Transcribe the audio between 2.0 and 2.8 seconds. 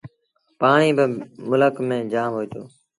جآم هوئيٚتو۔